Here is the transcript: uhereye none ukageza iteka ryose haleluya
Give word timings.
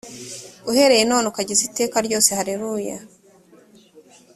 uhereye 0.71 1.03
none 1.11 1.25
ukageza 1.31 1.61
iteka 1.69 1.97
ryose 2.07 2.29
haleluya 2.37 2.97